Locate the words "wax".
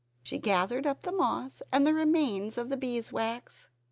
3.13-3.69